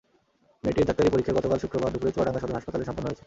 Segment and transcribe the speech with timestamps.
[0.63, 3.19] মেয়েটির ডাক্তারি পরীক্ষা গতকাল শুক্রবার দুপুরে চুয়াডাঙ্গা সদর হাসপাতালে সম্পন্ন হয়েছে।